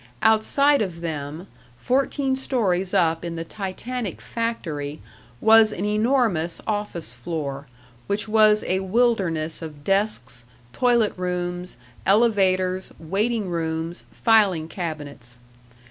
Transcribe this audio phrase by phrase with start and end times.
[0.23, 1.45] Outside of them,
[1.77, 4.99] fourteen stories up in the titanic factory,
[5.39, 7.67] was an enormous office floor,
[8.07, 10.43] which was a wilderness of desks,
[10.73, 15.37] toilet rooms, elevators, waiting rooms, filing cabinets.